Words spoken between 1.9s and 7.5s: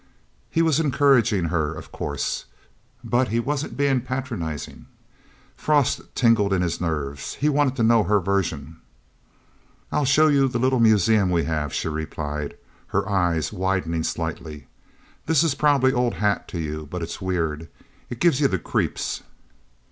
course. But he wasn't being patronizing. Frost tingled in his nerves. He